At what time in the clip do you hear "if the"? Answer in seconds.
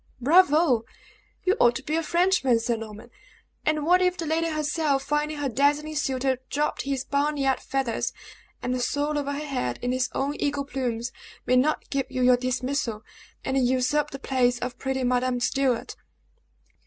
4.01-4.25